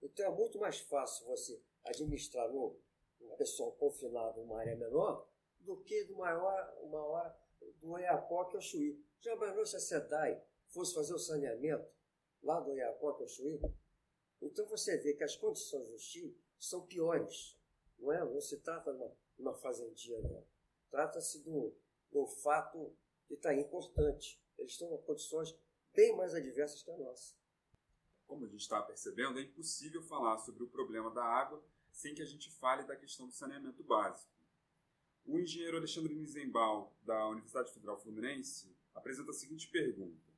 [0.01, 2.77] Então é muito mais fácil você administrar um,
[3.21, 5.27] um pessoal confinado numa área menor
[5.59, 7.35] do que do maior, uma hora
[7.79, 9.03] do Oiapoque ao Chuí.
[9.19, 11.87] Já imaginou se a SEDAI fosse fazer o saneamento
[12.41, 13.59] lá do Oiapoque ao Chuí?
[14.41, 17.59] Então você vê que as condições do Chile são piores.
[18.01, 18.19] Não, é?
[18.25, 20.45] não se trata de uma, uma fazendinha, não.
[20.89, 21.73] Trata-se do,
[22.11, 22.93] do fato
[23.27, 24.41] que está importante.
[24.57, 25.55] Eles estão em condições
[25.93, 27.35] bem mais adversas que a nossa.
[28.25, 32.21] Como a gente está percebendo, é impossível falar sobre o problema da água sem que
[32.21, 34.31] a gente fale da questão do saneamento básico.
[35.25, 40.31] O engenheiro Alexandre Nizenbal, da Universidade Federal Fluminense, apresenta a seguinte pergunta: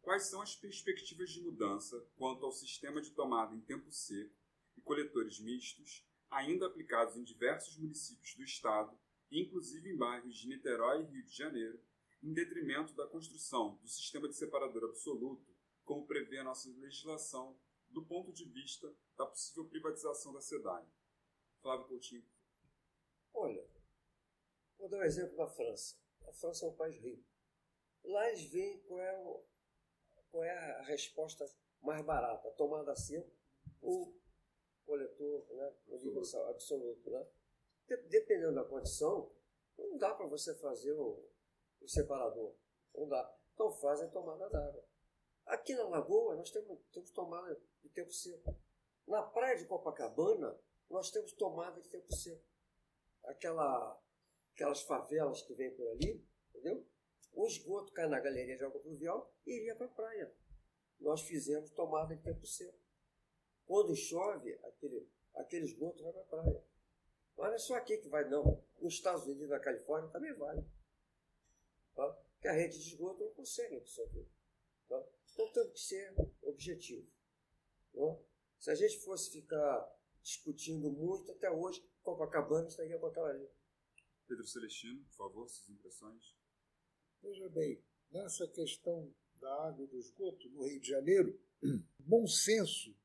[0.00, 4.34] Quais são as perspectivas de mudança quanto ao sistema de tomada em tempo seco
[4.76, 8.98] e coletores mistos, ainda aplicados em diversos municípios do estado,
[9.30, 11.80] inclusive em bairros de Niterói e Rio de Janeiro,
[12.22, 18.04] em detrimento da construção do sistema de separador absoluto, como prevê a nossa legislação, do
[18.04, 20.86] ponto de vista da possível privatização da SEDAI?
[21.62, 22.24] Flávio Coutinho.
[23.32, 23.66] Olha,
[24.78, 25.96] vou dar um exemplo da França.
[26.26, 27.24] A França é um país rico.
[28.04, 29.44] Lá eles veem qual é, o,
[30.30, 31.44] qual é a resposta
[31.80, 33.30] mais barata, a tomada seco
[34.88, 37.10] coletor né, universal, absoluto.
[37.10, 37.26] Né?
[37.86, 39.30] De- dependendo da condição,
[39.76, 41.22] não dá para você fazer o,
[41.80, 42.54] o separador.
[42.94, 43.38] Não dá.
[43.52, 44.84] Então faz a tomada d'água.
[45.46, 48.56] Aqui na Lagoa, nós temos, temos tomada de tempo seco.
[49.06, 50.58] Na praia de Copacabana,
[50.90, 52.44] nós temos tomada de tempo seco.
[53.24, 54.00] Aquela,
[54.54, 56.86] aquelas favelas que vem por ali, entendeu?
[57.32, 60.34] O esgoto cai na galeria de água pluvial e iria para a praia.
[60.98, 62.78] Nós fizemos tomada de tempo seco.
[63.68, 66.64] Quando chove, aquele, aquele esgoto vai para a praia.
[67.36, 68.64] Não é só aqui que vai, não.
[68.80, 70.56] Nos Estados Unidos e na Califórnia também vai.
[71.94, 72.10] Tá?
[72.32, 74.26] Porque a rede de esgoto não consegue absorver.
[74.88, 75.06] Tá?
[75.34, 77.06] Então temos que ser objetivo.
[77.92, 78.18] Né?
[78.58, 83.50] Se a gente fosse ficar discutindo muito, até hoje, Copacabana estaria com aquela ali.
[84.26, 86.34] Pedro Celestino, por favor, suas impressões.
[87.20, 91.38] Veja bem, nessa questão da água e do esgoto no Rio de Janeiro,
[92.00, 92.96] bom senso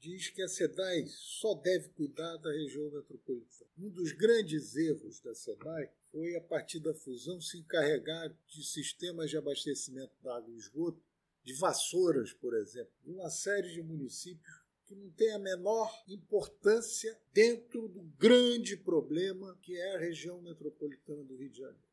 [0.00, 3.70] diz que a SEDAI só deve cuidar da região metropolitana.
[3.78, 9.30] Um dos grandes erros da SEDAI foi, a partir da fusão, se encarregar de sistemas
[9.30, 11.02] de abastecimento da água e esgoto,
[11.44, 17.18] de vassouras, por exemplo, de uma série de municípios que não tem a menor importância
[17.32, 21.88] dentro do grande problema que é a região metropolitana do Rio de Janeiro.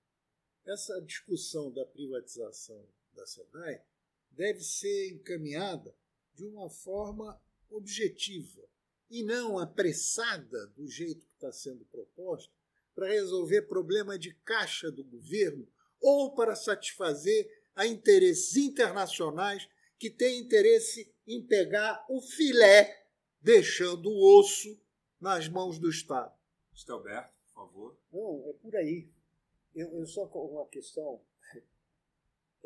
[0.65, 3.83] Essa discussão da privatização da SEDAI
[4.31, 5.95] deve ser encaminhada
[6.33, 7.39] de uma forma
[7.69, 8.61] objetiva
[9.09, 12.51] e não apressada do jeito que está sendo proposta
[12.93, 15.67] para resolver problema de caixa do governo
[16.01, 23.05] ou para satisfazer a interesses internacionais que têm interesse em pegar o filé,
[23.41, 24.79] deixando o osso
[25.19, 26.33] nas mãos do Estado.
[26.73, 27.97] Estelberto, por favor.
[28.11, 29.09] Não, é por aí.
[29.73, 31.21] Eu, eu só com uma questão.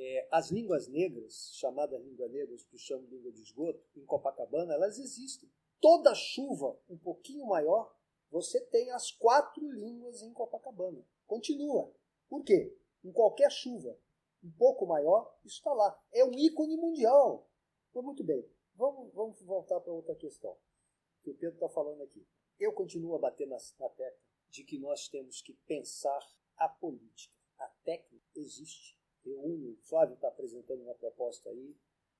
[0.01, 4.73] É, as línguas negras, chamadas línguas negras, que chamam de língua de esgoto, em Copacabana,
[4.73, 5.51] elas existem.
[5.81, 7.93] Toda chuva um pouquinho maior,
[8.31, 11.05] você tem as quatro línguas em Copacabana.
[11.27, 11.93] Continua.
[12.29, 12.73] Por quê?
[13.03, 13.99] Em qualquer chuva
[14.41, 16.01] um pouco maior, isso está lá.
[16.13, 17.49] É um ícone mundial.
[17.89, 18.49] Então, muito bem.
[18.75, 20.57] Vamos, vamos voltar para outra questão
[21.21, 22.25] que o Pedro está falando aqui.
[22.57, 26.19] Eu continuo a bater na, na tecla de que nós temos que pensar
[26.55, 27.35] a política.
[27.57, 28.98] A técnica existe.
[29.29, 31.75] Eu, o Flávio está apresentando uma proposta aí,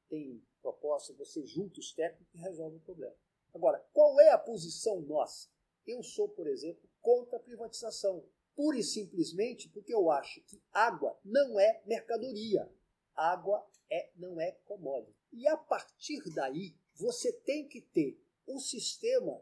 [0.08, 3.16] tem proposta, você junta os técnicos e resolve o problema.
[3.54, 5.50] Agora, qual é a posição nossa?
[5.86, 8.24] Eu sou, por exemplo, contra a privatização.
[8.56, 12.70] Pura e simplesmente porque eu acho que água não é mercadoria.
[13.16, 15.16] Água é, não é commodity.
[15.32, 19.42] E a partir daí, você tem que ter um sistema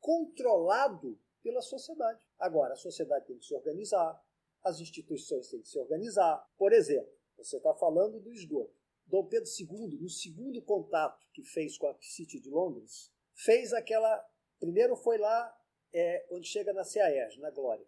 [0.00, 2.26] controlado pela sociedade.
[2.38, 4.20] Agora, a sociedade tem que se organizar,
[4.66, 6.44] as instituições têm que se organizar.
[6.58, 8.74] Por exemplo, você está falando do esgoto.
[9.06, 14.28] Dom Pedro II, no segundo contato que fez com a City de Londres, fez aquela.
[14.58, 15.56] Primeiro foi lá
[15.92, 17.86] é, onde chega na CAERJ, na Glória.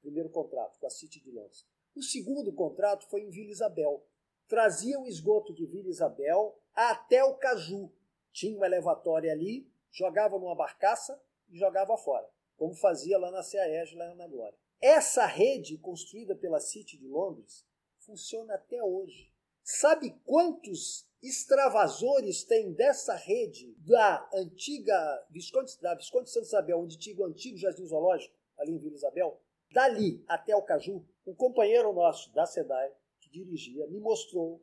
[0.00, 1.64] primeiro contrato com a City de Londres.
[1.94, 4.04] O segundo contrato foi em Vila Isabel.
[4.48, 7.92] Trazia o esgoto de Vila Isabel até o Caju.
[8.32, 13.94] Tinha uma elevatória ali, jogava numa barcaça e jogava fora, como fazia lá na CAEG,
[13.94, 14.58] lá na Glória.
[14.80, 17.66] Essa rede construída pela City de Londres
[18.00, 19.32] funciona até hoje.
[19.62, 26.98] Sabe quantos extravasores tem dessa rede da antiga Visconde, da Visconde de Santa Isabel, onde
[26.98, 29.40] tinha o antigo Jardim Zoológico, ali em Vila Isabel?
[29.72, 34.62] Dali até o Caju, um companheiro nosso da SEDAI, que dirigia, me mostrou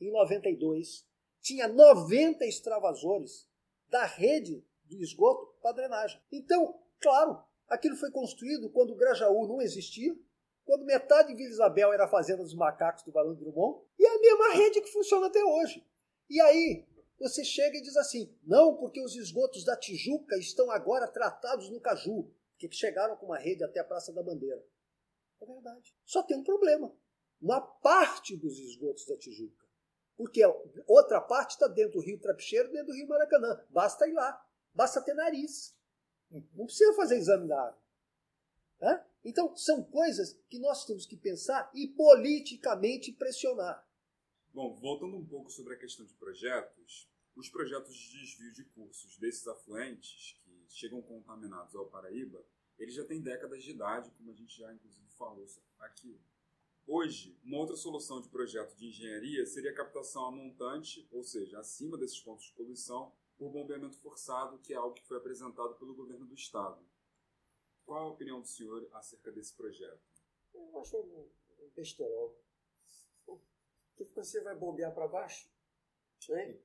[0.00, 1.06] em 92,
[1.40, 3.48] tinha 90 extravasores
[3.88, 6.20] da rede do esgoto para drenagem.
[6.30, 7.42] Então, claro,
[7.74, 10.16] aquilo foi construído quando o Grajaú não existia,
[10.64, 14.06] quando metade de Vila Isabel era a fazenda dos macacos do Barão de Drummond, e
[14.06, 15.86] é a mesma rede que funciona até hoje.
[16.30, 16.86] E aí,
[17.18, 21.80] você chega e diz assim: não, porque os esgotos da Tijuca estão agora tratados no
[21.80, 24.64] Caju, que chegaram com uma rede até a Praça da Bandeira.
[25.40, 25.94] É verdade.
[26.04, 26.94] Só tem um problema.
[27.40, 29.64] Uma parte dos esgotos da Tijuca.
[30.16, 30.42] Porque
[30.86, 33.60] outra parte está dentro do Rio Trapicheiro, dentro do Rio Maracanã.
[33.68, 34.42] Basta ir lá.
[34.72, 35.73] Basta ter nariz.
[36.54, 37.82] Não precisa fazer exame da água.
[38.82, 39.04] Hã?
[39.24, 43.86] Então, são coisas que nós temos que pensar e politicamente pressionar.
[44.52, 49.18] Bom, voltando um pouco sobre a questão de projetos, os projetos de desvio de cursos
[49.18, 52.44] desses afluentes que chegam contaminados ao Paraíba,
[52.78, 55.46] eles já têm décadas de idade, como a gente já inclusive falou
[55.78, 56.20] aqui.
[56.86, 61.58] Hoje, uma outra solução de projeto de engenharia seria a captação a montante, ou seja,
[61.58, 65.94] acima desses pontos de poluição, por bombeamento forçado, que é algo que foi apresentado pelo
[65.94, 66.84] governo do estado.
[67.84, 70.00] Qual a opinião do senhor acerca desse projeto?
[70.54, 72.38] Eu acho um, um besterol.
[73.96, 75.48] Porque você vai bombear para baixo,
[76.28, 76.58] né?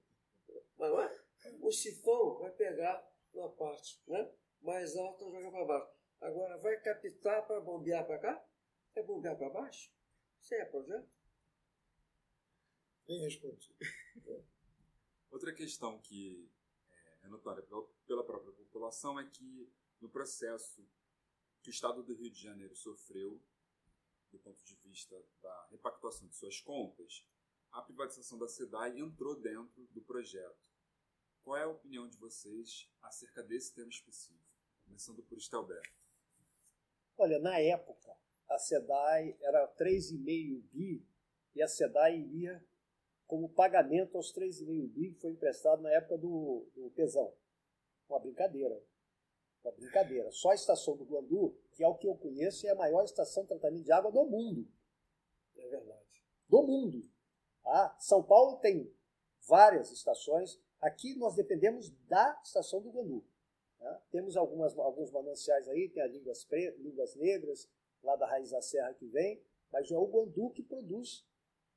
[0.77, 1.23] Mas não é?
[1.61, 4.33] o sifão vai pegar uma parte né?
[4.61, 5.93] mais alta e jogar para baixo.
[6.21, 8.49] Agora, vai captar para bombear para cá?
[8.95, 9.93] É bombear para baixo?
[10.41, 11.09] Isso é projeto?
[13.07, 13.75] Bem respondido.
[15.31, 16.49] Outra questão que
[17.29, 17.65] notória
[18.05, 20.85] pela própria população é que no processo
[21.61, 23.41] que o Estado do Rio de Janeiro sofreu,
[24.31, 27.25] do ponto de vista da repactuação de suas contas,
[27.71, 30.69] a privatização da SEDAI entrou dentro do projeto.
[31.43, 34.39] Qual é a opinião de vocês acerca desse tema específico?
[34.85, 35.93] Começando por Estelberto.
[37.17, 38.15] Olha, na época,
[38.47, 41.05] a SEDAI era 3,5 bi
[41.55, 42.65] e a SEDAI iria
[43.29, 47.31] como pagamento aos 3,5 bi que foi emprestado na época do, do Pesão.
[48.09, 48.83] Uma brincadeira.
[49.63, 50.31] Uma brincadeira.
[50.31, 53.43] Só a estação do Guandu, que é o que eu conheço, é a maior estação
[53.43, 54.67] de tratamento de água do mundo.
[55.55, 56.25] É verdade.
[56.47, 57.07] Do mundo.
[57.63, 58.91] Ah, São Paulo tem
[59.47, 60.59] várias estações.
[60.81, 63.23] Aqui nós dependemos da estação do Guandu.
[63.79, 64.01] Né?
[64.09, 67.69] Temos algumas, alguns mananciais aí, tem as línguas, pre, línguas negras,
[68.01, 69.39] lá da raiz da serra que vem,
[69.71, 71.28] mas é o Guandu que produz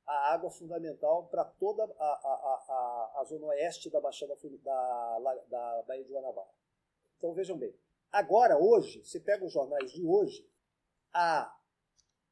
[0.05, 5.83] a água fundamental para toda a, a, a, a, zona oeste da Baixada da, da
[5.83, 6.49] Baía de Guanabara.
[7.17, 7.73] Então vejam bem,
[8.11, 10.45] agora, hoje, você pega os jornais de hoje,
[11.13, 11.57] há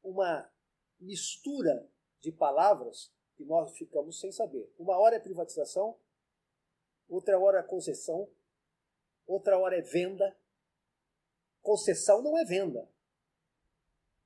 [0.03, 0.51] uma
[0.99, 4.71] mistura de palavras que nós ficamos sem saber.
[4.77, 5.97] Uma hora é privatização,
[7.07, 8.29] outra hora é concessão,
[9.25, 10.37] outra hora é venda.
[11.61, 12.89] Concessão não é venda.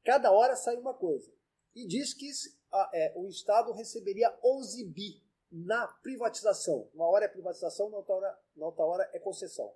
[0.03, 1.31] Cada hora sai uma coisa.
[1.73, 2.29] E diz que
[2.93, 6.89] é, o Estado receberia 11 bi na privatização.
[6.93, 9.73] Uma hora é privatização, na outra hora, na outra hora é concessão.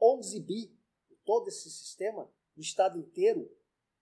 [0.00, 0.78] 11 bi,
[1.24, 3.50] todo esse sistema, no estado inteiro,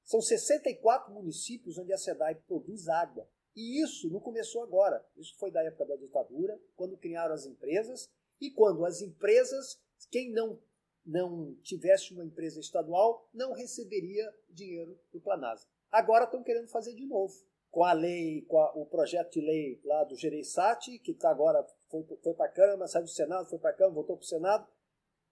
[0.05, 3.29] são 64 municípios onde a SEDAI produz água.
[3.55, 5.07] E isso não começou agora.
[5.17, 10.33] Isso foi da época da ditadura, quando criaram as empresas, e quando as empresas, quem
[10.33, 10.61] não,
[11.05, 15.67] não tivesse uma empresa estadual, não receberia dinheiro do Planasa.
[15.91, 17.35] Agora estão querendo fazer de novo.
[17.73, 21.67] Com a lei, com a, o projeto de lei lá do Gereissati, que está agora,
[21.89, 24.29] foi, foi para a Câmara, saiu do Senado, foi para a Câmara, voltou para o
[24.29, 24.69] Senado,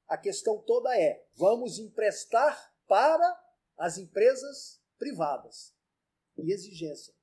[0.09, 5.73] a questão toda é: vamos emprestar para as empresas privadas.
[6.37, 7.15] E exigência.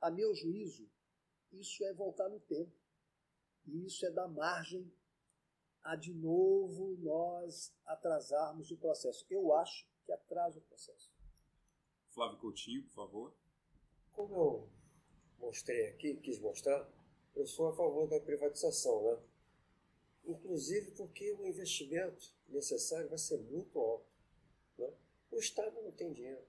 [0.00, 0.88] A meu juízo,
[1.50, 2.72] isso é voltar no tempo.
[3.66, 4.92] E isso é dar margem
[5.82, 9.26] a de novo nós atrasarmos o processo.
[9.28, 11.10] Eu acho que atrasa o processo.
[12.10, 13.34] Flávio Coutinho, por favor.
[14.12, 14.68] Como eu
[15.38, 16.88] mostrei aqui, quis mostrar,
[17.34, 19.22] eu sou a favor da privatização, né?
[20.24, 24.06] inclusive porque o investimento necessário vai ser muito alto.
[24.78, 24.92] Né?
[25.30, 26.44] O Estado não tem dinheiro,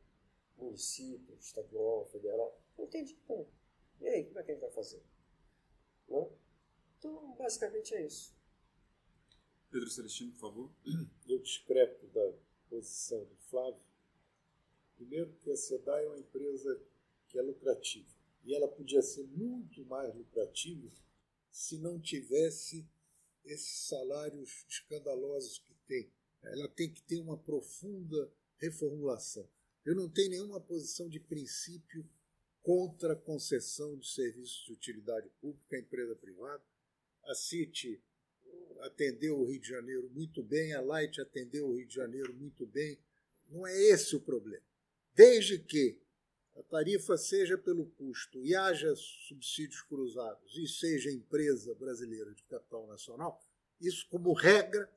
[0.57, 3.47] município, estadual, federal, não tem dinheiro.
[3.99, 5.03] E aí, como é que a gente vai fazer?
[6.07, 6.29] Né?
[6.99, 8.35] Então, basicamente é isso.
[9.71, 10.71] Pedro Celestino, por favor.
[11.27, 12.33] Eu discrepo da
[12.69, 13.81] posição do Flávio
[14.95, 16.81] Primeiro, que a SEDAI é uma empresa
[17.33, 18.07] que é lucrativa.
[18.45, 20.87] E ela podia ser muito mais lucrativa
[21.49, 22.87] se não tivesse
[23.43, 26.13] esses salários escandalosos que tem.
[26.43, 29.49] Ela tem que ter uma profunda reformulação.
[29.83, 32.07] Eu não tenho nenhuma posição de princípio
[32.61, 36.63] contra a concessão de serviços de utilidade pública à empresa privada.
[37.25, 38.01] A CIT
[38.81, 42.65] atendeu o Rio de Janeiro muito bem, a Light atendeu o Rio de Janeiro muito
[42.67, 42.99] bem.
[43.49, 44.65] Não é esse o problema.
[45.15, 45.97] Desde que
[46.55, 52.87] a tarifa seja pelo custo e haja subsídios cruzados e seja empresa brasileira de capital
[52.87, 53.41] nacional,
[53.81, 54.89] isso como regra,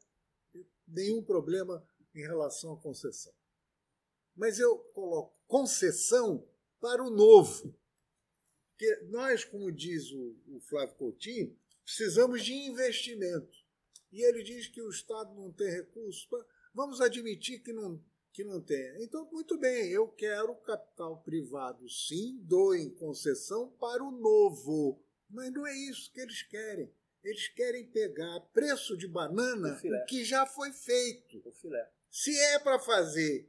[0.87, 3.33] nenhum problema em relação à concessão.
[4.35, 6.47] Mas eu coloco concessão
[6.81, 7.75] para o novo.
[8.71, 13.57] Porque nós, como diz o, Flávio Coutinho, precisamos de investimento.
[14.13, 16.29] E ele diz que o Estado não tem recursos.
[16.75, 18.03] Vamos admitir que não,
[18.37, 19.03] que não tem.
[19.03, 25.03] Então, muito bem, eu quero capital privado, sim, dou em concessão para o novo.
[25.30, 26.93] Mas não é isso que eles querem.
[27.24, 31.43] Eles querem pegar preço de banana o que já foi feito.
[32.11, 33.49] Se é para fazer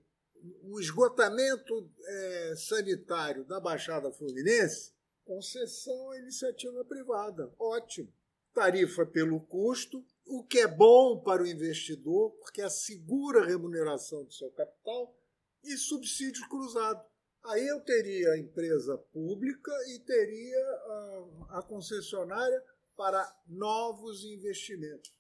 [0.64, 4.94] o esgotamento é, sanitário da Baixada Fluminense,
[5.26, 7.54] concessão à iniciativa privada.
[7.60, 8.12] Ótimo.
[8.54, 14.34] Tarifa pelo custo, o que é bom para o investidor, porque assegura a remuneração do
[14.34, 15.16] seu capital,
[15.64, 17.04] e subsídio cruzado.
[17.46, 22.64] Aí eu teria a empresa pública e teria a, a concessionária
[22.96, 25.12] para novos investimentos.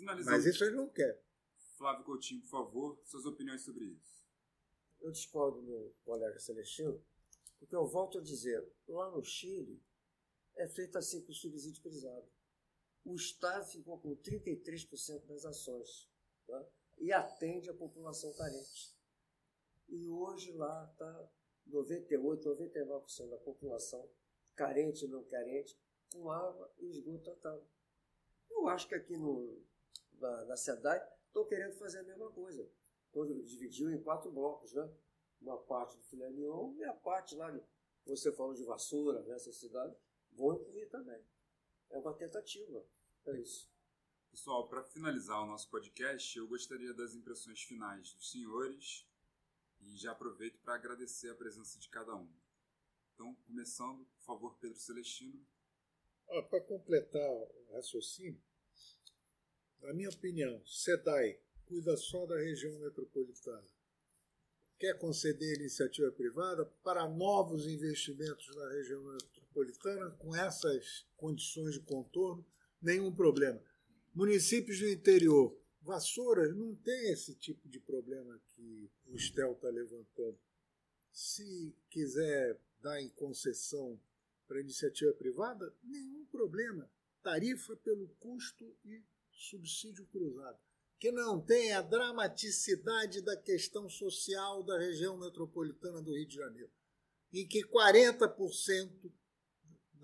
[0.00, 1.22] Mas isso eles não querem.
[1.78, 4.24] Flávio Coutinho, por favor, suas opiniões sobre isso.
[5.00, 7.02] Eu discordo do meu colega Celestino,
[7.58, 9.82] porque eu volto a dizer, lá no Chile
[10.56, 12.26] é feito assim com subsídio cruzado
[13.04, 16.10] o Estado ficou com 33% das ações
[16.46, 16.66] tá?
[16.98, 18.96] e atende a população carente.
[19.88, 21.30] E hoje lá está
[21.66, 24.08] 98, 99% da população
[24.54, 25.78] carente não carente
[26.12, 27.66] com água e esgoto tratado.
[28.50, 29.62] Eu acho que aqui no,
[30.14, 32.68] na, na SEDAI estou querendo fazer a mesma coisa.
[33.10, 34.90] Então, dividiu em quatro blocos, né?
[35.40, 37.52] Uma parte do filé mignon e a parte lá,
[38.06, 39.94] você falou de vassoura nessa cidade,
[40.32, 41.20] vou incluir também.
[41.94, 42.84] É uma tentativa.
[43.24, 43.70] É isso.
[44.28, 49.06] Pessoal, para finalizar o nosso podcast, eu gostaria das impressões finais dos senhores
[49.80, 52.28] e já aproveito para agradecer a presença de cada um.
[53.14, 55.40] Então, começando, por favor, Pedro Celestino.
[56.30, 58.42] Ah, para completar o raciocínio,
[59.80, 63.68] na minha opinião, SEDAI cuida só da região metropolitana.
[64.80, 69.00] Quer conceder iniciativa privada para novos investimentos na região
[69.54, 72.44] metropolitana com essas condições de contorno
[72.82, 73.62] nenhum problema.
[74.12, 80.38] Municípios do interior, Vassouras não tem esse tipo de problema que o Estel está levantando.
[81.12, 84.00] Se quiser dar em concessão
[84.46, 86.90] para iniciativa privada, nenhum problema.
[87.22, 90.58] Tarifa pelo custo e subsídio cruzado.
[90.98, 96.70] Que não tem a dramaticidade da questão social da região metropolitana do Rio de Janeiro,
[97.32, 99.12] em que 40%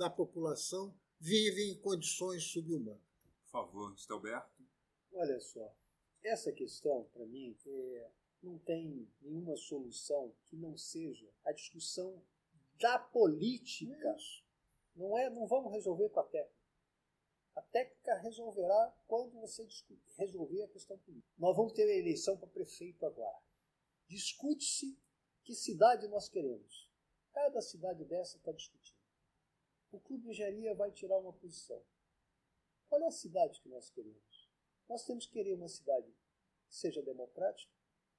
[0.00, 3.02] da população vivem em condições subhumanas.
[3.42, 4.64] Por favor, Estelberto.
[5.12, 5.76] Olha só,
[6.22, 8.10] essa questão, para mim, é,
[8.42, 12.22] não tem nenhuma solução que não seja a discussão
[12.80, 14.16] da política.
[14.96, 16.58] Não é, não vamos resolver com a técnica.
[17.54, 21.34] A técnica resolverá quando você discute, resolver a questão política.
[21.36, 23.38] Nós vamos ter a eleição para prefeito agora.
[24.08, 24.98] Discute-se
[25.44, 26.88] que cidade nós queremos.
[27.34, 28.79] Cada cidade dessa está discutindo
[29.92, 31.82] o Clube de Engenharia vai tirar uma posição.
[32.88, 34.48] Qual é a cidade que nós queremos?
[34.88, 36.12] Nós temos que querer uma cidade
[36.68, 37.72] que seja democrática,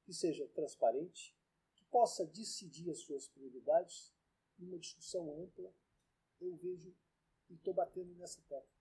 [0.03, 1.35] que seja transparente,
[1.75, 4.13] que possa decidir as suas prioridades
[4.57, 5.73] numa discussão ampla.
[6.39, 6.95] Eu vejo
[7.49, 8.71] e estou batendo nessa tecla.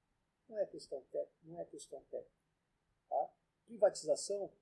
[0.49, 2.41] Não é questão técnica, não é questão técnica.
[3.09, 3.35] Tá?
[3.67, 4.53] Privatização,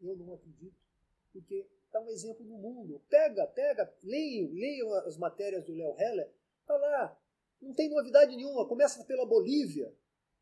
[0.00, 0.84] eu não acredito,
[1.32, 3.00] porque dá um exemplo no mundo.
[3.08, 7.20] Pega, pega, leiam, leiam as matérias do Léo Heller, está lá,
[7.60, 8.68] não tem novidade nenhuma.
[8.68, 9.94] Começa pela Bolívia,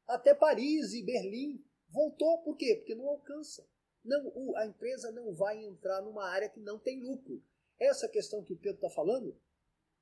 [0.06, 1.64] até Paris e Berlim.
[1.88, 2.76] Voltou por quê?
[2.76, 3.66] Porque não alcança.
[4.04, 7.42] Não, a empresa não vai entrar numa área que não tem lucro.
[7.78, 9.36] Essa questão que o Pedro está falando,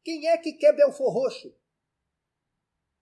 [0.02, 1.54] quem é que quer Belfor Roxo?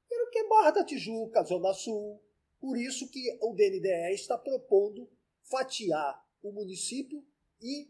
[0.09, 2.23] Quero que Barra da Tijuca, Zona Sul.
[2.61, 5.11] Por isso que o DNDE está propondo
[5.43, 7.25] fatiar o município
[7.61, 7.89] e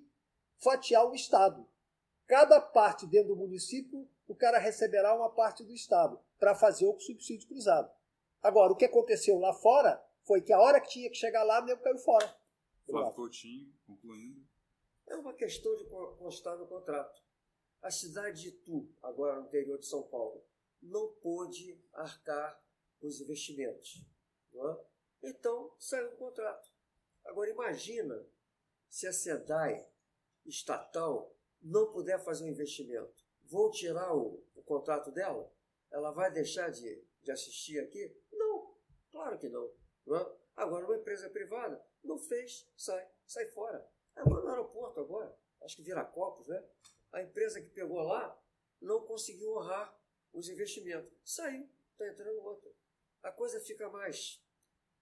[0.59, 1.67] fatiar o Estado.
[2.31, 6.97] Cada parte dentro do município o cara receberá uma parte do Estado para fazer o
[7.01, 7.93] subsídio cruzado.
[8.41, 11.61] Agora, o que aconteceu lá fora foi que a hora que tinha que chegar lá,
[11.61, 12.33] o nego caiu fora.
[12.87, 14.47] Flávio Coutinho, concluindo.
[15.09, 17.21] É uma questão de constar no contrato.
[17.83, 20.47] A cidade de Itu, agora no interior de São Paulo,
[20.81, 22.65] não pôde arcar
[23.01, 24.07] com os investimentos.
[24.55, 25.31] É?
[25.31, 26.71] Então, saiu o contrato.
[27.25, 28.25] Agora, imagina
[28.89, 29.85] se a SEDAI
[30.47, 33.25] estatal não puder fazer um investimento.
[33.43, 35.53] Vão tirar o, o contrato dela?
[35.91, 38.17] Ela vai deixar de, de assistir aqui?
[38.33, 38.77] Não,
[39.11, 39.71] claro que não.
[40.07, 40.37] não é?
[40.57, 43.89] Agora, uma empresa privada não fez, sai, sai fora.
[44.15, 46.63] Agora no aeroporto agora, acho que vira copos, né?
[47.13, 48.41] A empresa que pegou lá
[48.81, 49.99] não conseguiu honrar
[50.33, 51.13] os investimentos.
[51.25, 52.71] Saiu, está entrando outra.
[53.23, 54.43] A coisa fica mais,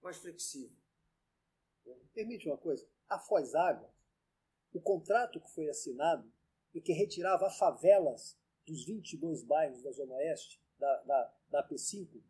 [0.01, 0.75] mais flexível.
[2.13, 3.91] Permite uma coisa, a Foz Água,
[4.73, 6.31] o contrato que foi assinado
[6.73, 12.21] e que retirava as favelas dos 22 bairros da Zona Oeste, da, da, da P5,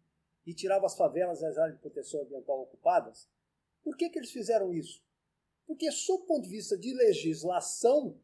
[0.45, 3.29] e tirava as favelas das áreas de proteção ambiental ocupadas,
[3.83, 5.03] por que, que eles fizeram isso?
[5.65, 8.19] Porque, sob o ponto de vista de legislação,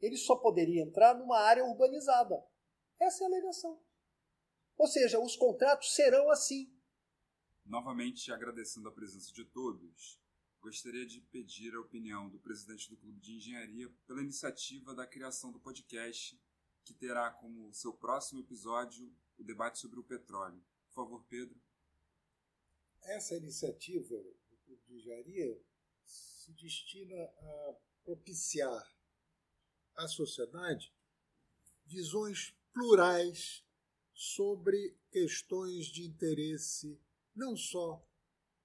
[0.00, 2.44] ele só poderia entrar numa área urbanizada.
[3.00, 3.80] Essa é a alegação.
[4.78, 6.72] Ou seja, os contratos serão assim.
[7.64, 10.20] Novamente agradecendo a presença de todos,
[10.62, 15.50] gostaria de pedir a opinião do presidente do Clube de Engenharia pela iniciativa da criação
[15.50, 16.40] do podcast,
[16.84, 20.64] que terá como seu próximo episódio o debate sobre o petróleo.
[20.86, 21.60] Por favor, Pedro.
[23.02, 25.60] Essa iniciativa do Clube de Engenharia
[26.04, 28.96] se destina a propiciar
[29.96, 30.94] à sociedade
[31.84, 33.64] visões plurais
[34.14, 37.00] sobre questões de interesse
[37.34, 38.06] não só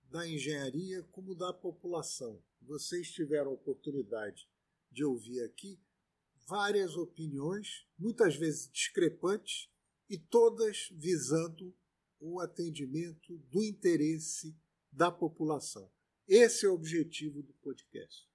[0.10, 2.41] da engenharia, como da população.
[2.62, 4.47] Vocês tiveram a oportunidade
[4.91, 5.80] de ouvir aqui
[6.47, 9.70] várias opiniões, muitas vezes discrepantes,
[10.10, 11.76] e todas visando
[12.20, 14.58] o atendimento do interesse
[14.91, 15.91] da população.
[16.28, 18.28] Esse é o objetivo do podcast.